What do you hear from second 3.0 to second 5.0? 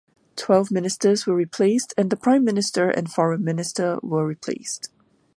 Foreign Minister were replaced.